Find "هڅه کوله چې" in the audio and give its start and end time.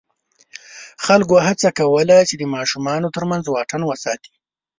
1.47-2.35